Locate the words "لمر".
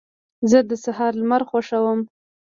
1.21-1.41